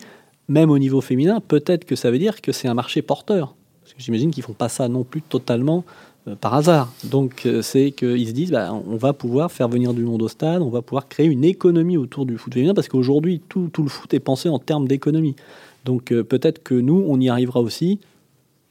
[0.48, 3.54] même au niveau féminin, peut-être que ça veut dire que c'est un marché porteur.
[3.98, 5.92] J'imagine qu'ils font pas ça non plus totalement euh,
[6.40, 6.92] par hasard.
[7.04, 10.28] Donc euh, c'est qu'ils se disent, bah, on va pouvoir faire venir du monde au
[10.28, 13.82] stade, on va pouvoir créer une économie autour du foot féminin, parce qu'aujourd'hui, tout, tout,
[13.82, 15.36] le foot est pensé en termes d'économie.
[15.84, 17.98] Donc euh, peut-être que nous, on y arrivera aussi,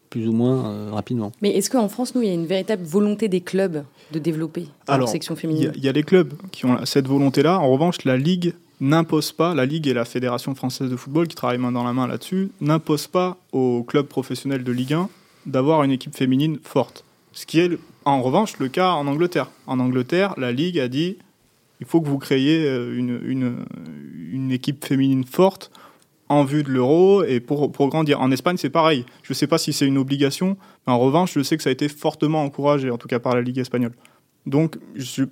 [0.10, 1.32] plus ou moins rapidement.
[1.42, 4.68] Mais est-ce qu'en France, nous, il y a une véritable volonté des clubs de développer
[4.88, 5.72] la section féminine?
[5.76, 7.60] Il y, y, a des clubs qui ont cette volonté-là.
[7.60, 11.36] En revanche, la Ligue n'impose pas, la Ligue et la Fédération française de football, qui
[11.36, 15.10] travaillent main dans la main là-dessus, n'impose pas aux clubs professionnels de Ligue 1
[15.48, 17.04] d'avoir une équipe féminine forte.
[17.34, 19.50] Ce qui est en revanche le cas en Angleterre.
[19.68, 21.18] En Angleterre, la Ligue a dit
[21.80, 23.66] il faut que vous créiez euh, une,
[24.32, 25.72] une, équipe féminine forte
[26.30, 28.22] en vue de l'euro et pour, pour, grandir.
[28.22, 29.06] En Espagne, c'est pareil.
[29.24, 30.56] Je ne sais pas si c'est une obligation,
[30.88, 33.36] mais en revanche, je sais que ça a été fortement encouragé, en tout cas par
[33.36, 33.94] la Ligue espagnole.
[34.46, 35.26] Donc, je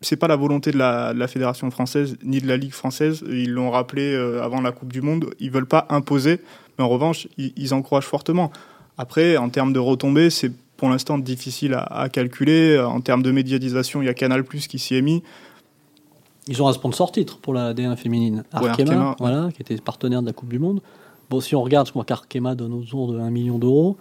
[0.00, 3.22] c'est pas la volonté de la, fédération française ni de la ligue française.
[3.28, 5.34] Ils l'ont rappelé euh, avant la Coupe du Monde.
[5.40, 6.40] Ils veulent pas imposer,
[6.78, 8.50] mais en revanche, ils, encouragent fortement.
[8.96, 12.80] Après, en termes de retombées, c'est pour l'instant difficile à, calculer.
[12.80, 15.22] En termes de médiatisation, il y a Canal Plus qui s'y est mis.
[16.48, 18.44] Ils ont un sponsor titre pour la D1 féminine.
[18.50, 20.80] Arkema, voilà, qui était partenaire de la Coupe du Monde.
[21.28, 23.98] Bon, si on regarde, je crois qu'Arkema donne autour de 1 million d'euros.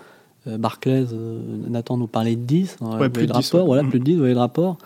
[0.47, 2.77] Euh, Barclays, euh, Nathan nous parlait de 10.
[2.79, 4.77] Ouais, plus, de 10 voilà, plus de 10, vous voyez le rapport.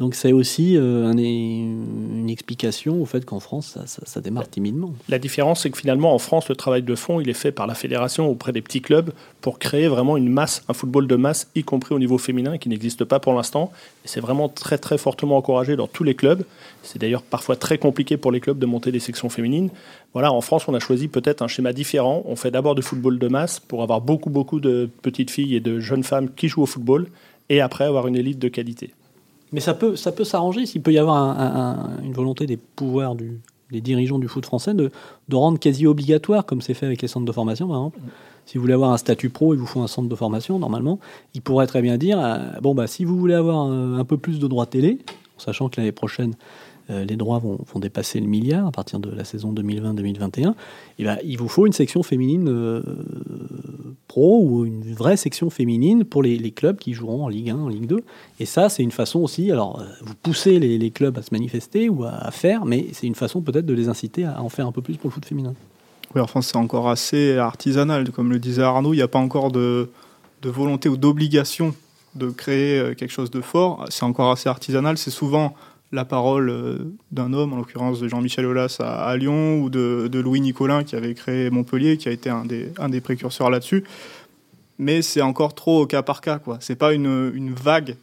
[0.00, 4.92] Donc c'est aussi euh, une explication au fait qu'en France, ça, démarre timidement.
[5.08, 7.66] La différence, c'est que finalement, en France, le travail de fond, il est fait par
[7.66, 11.48] la fédération auprès des petits clubs pour créer vraiment une masse, un football de masse,
[11.56, 13.72] y compris au niveau féminin, qui n'existe pas pour l'instant.
[14.04, 16.44] Et c'est vraiment très, très fortement encouragé dans tous les clubs.
[16.82, 19.70] C'est d'ailleurs parfois très compliqué pour les clubs de monter des sections féminines.
[20.12, 22.22] Voilà, en France, on a choisi peut-être un schéma différent.
[22.26, 25.60] On fait d'abord du football de masse pour avoir beaucoup, beaucoup de petites filles et
[25.60, 27.08] de jeunes femmes qui jouent au football
[27.48, 28.92] et après avoir une élite de qualité.
[29.52, 31.36] Mais ça peut, ça peut s'arranger s'il peut y avoir
[32.02, 33.14] une volonté des pouvoirs
[33.70, 34.90] des dirigeants du foot français de,
[35.32, 38.00] rendre quasi obligatoire, comme c'est fait avec les centres de formation par exemple.
[38.46, 40.98] Si vous voulez avoir un statut pro, il vous faut un centre de formation, normalement.
[41.34, 44.16] Il pourrait très bien dire, euh, bon, bah, si vous voulez avoir un, un peu
[44.16, 45.00] plus de droits télé,
[45.36, 46.34] en sachant que l'année prochaine, euh,
[46.88, 50.54] les droits vont, dépasser le milliard à partir de la saison 2020-2021,
[50.98, 52.82] et ben, il vous faut une section féminine euh,
[54.08, 57.68] pro ou une vraie section féminine pour les, clubs qui joueront en Ligue 1, en
[57.68, 58.02] Ligue 2.
[58.40, 61.88] Et ça, c'est une façon aussi, alors euh, vous poussez les, clubs à se manifester
[61.88, 64.72] ou à, faire, mais c'est une façon peut-être de les inciter à en faire un
[64.72, 65.54] peu plus pour le foot féminin.
[66.14, 68.10] Oui, en France, c'est encore assez artisanal.
[68.10, 69.90] Comme le disait Arnaud, il n'y a pas encore de
[70.42, 71.74] volonté ou d'obligation
[72.14, 73.84] de créer quelque chose de fort.
[73.90, 74.96] C'est encore assez artisanal.
[74.96, 75.54] C'est souvent
[75.92, 76.78] la parole euh,
[77.12, 81.14] d'un homme, en l'occurrence de Jean-Michel Aulas à, Lyon, ou de, Louis Nicolin qui avait
[81.14, 83.84] créé Montpellier, qui a été un des, un des précurseurs là-dessus.
[84.78, 86.58] Mais c'est encore trop au cas par cas, quoi.
[86.60, 87.96] C'est pas une, une, vague,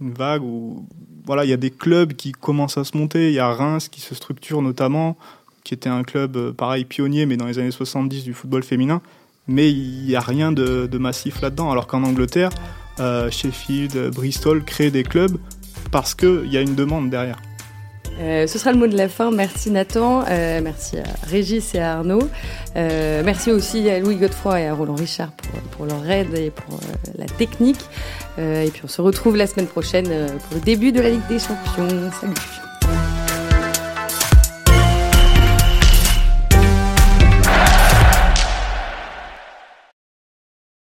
[0.00, 0.86] une vague où
[1.26, 3.28] voilà, il y a des clubs qui commencent à se monter.
[3.28, 5.16] Il y a Reims qui se structure notamment,
[5.62, 9.02] qui était un club euh, pareil pionnier, mais dans les années 70 du football féminin.
[9.46, 11.70] Mais il n'y a rien de, massif là-dedans.
[11.70, 12.50] Alors qu'en Angleterre,
[13.00, 15.38] euh, Sheffield, Bristol créent des clubs
[15.90, 17.38] parce qu'il y a une demande derrière.
[18.20, 19.30] Euh, ce sera le mot de la fin.
[19.30, 22.28] Merci Nathan, euh, merci à Régis et à Arnaud.
[22.76, 26.50] Euh, merci aussi à Louis Godefroy et à Roland Richard pour, pour leur aide et
[26.50, 26.80] pour
[27.16, 27.80] la technique.
[28.38, 31.38] et puis on se retrouve la semaine prochaine pour le début de la Ligue des
[31.38, 32.10] Champions.
[32.20, 32.67] Salut